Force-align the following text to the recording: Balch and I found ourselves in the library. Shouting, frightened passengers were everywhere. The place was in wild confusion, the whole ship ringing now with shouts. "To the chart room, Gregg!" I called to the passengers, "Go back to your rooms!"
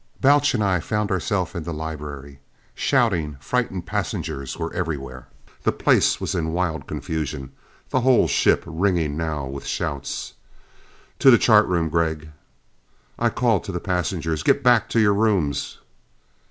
Balch 0.19 0.55
and 0.55 0.63
I 0.63 0.79
found 0.79 1.11
ourselves 1.11 1.53
in 1.53 1.61
the 1.61 1.71
library. 1.71 2.39
Shouting, 2.73 3.37
frightened 3.39 3.85
passengers 3.85 4.57
were 4.57 4.73
everywhere. 4.73 5.27
The 5.61 5.71
place 5.71 6.19
was 6.19 6.33
in 6.33 6.53
wild 6.53 6.87
confusion, 6.87 7.51
the 7.91 8.01
whole 8.01 8.27
ship 8.27 8.63
ringing 8.65 9.15
now 9.15 9.45
with 9.45 9.67
shouts. 9.67 10.33
"To 11.19 11.29
the 11.29 11.37
chart 11.37 11.67
room, 11.67 11.87
Gregg!" 11.89 12.31
I 13.19 13.29
called 13.29 13.63
to 13.65 13.71
the 13.71 13.79
passengers, 13.79 14.41
"Go 14.41 14.53
back 14.53 14.89
to 14.89 14.99
your 14.99 15.13
rooms!" 15.13 15.77